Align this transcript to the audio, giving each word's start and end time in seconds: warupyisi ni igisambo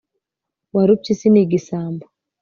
warupyisi 0.73 1.27
ni 1.29 1.39
igisambo 1.45 2.05